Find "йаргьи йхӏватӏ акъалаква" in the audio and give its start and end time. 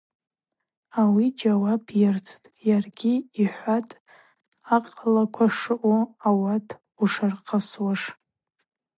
2.67-5.47